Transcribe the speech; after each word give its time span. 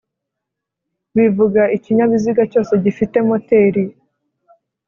bivuga 1.15 1.61
ikinyabiziga 1.77 2.43
cyose 2.51 2.71
gifite 2.83 3.17
moteri 3.27 3.83